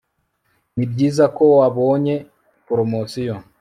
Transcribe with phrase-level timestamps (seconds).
[0.77, 2.15] Nibyiza ko wabonye
[2.67, 3.39] promotion